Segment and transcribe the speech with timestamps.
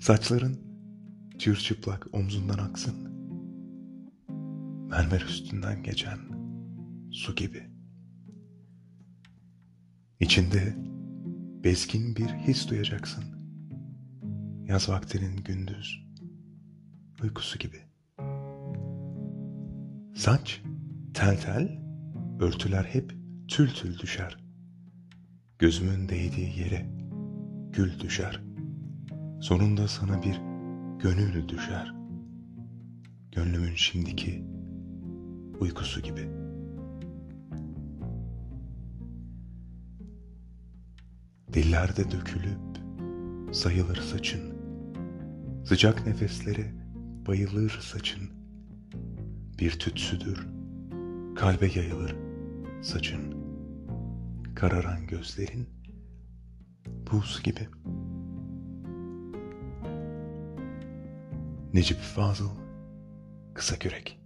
[0.00, 0.58] Saçların
[1.38, 2.94] çırçıplak omzundan aksın.
[4.90, 6.18] Mermer üstünden geçen
[7.10, 7.62] su gibi.
[10.20, 10.76] İçinde
[11.64, 13.24] bezgin bir his duyacaksın.
[14.66, 16.08] Yaz vaktinin gündüz
[17.22, 17.78] uykusu gibi.
[20.14, 20.62] Saç
[21.14, 21.80] tel tel,
[22.40, 23.14] örtüler hep
[23.48, 24.38] tül tül düşer.
[25.58, 26.86] Gözümün değdiği yere
[27.72, 28.47] gül düşer.
[29.40, 30.40] Sonunda sana bir
[30.98, 31.94] gönül düşer.
[33.32, 34.44] Gönlümün şimdiki
[35.60, 36.28] uykusu gibi.
[41.52, 42.78] Dillerde dökülüp
[43.54, 44.54] sayılır saçın.
[45.64, 46.74] Sıcak nefeslere
[47.26, 48.30] bayılır saçın.
[49.58, 50.46] Bir tütsüdür,
[51.36, 52.16] kalbe yayılır
[52.82, 53.34] saçın.
[54.54, 55.68] Kararan gözlerin
[57.12, 57.68] buz gibi.
[61.72, 62.50] Necip Fazıl
[63.54, 64.20] Kısa Kürek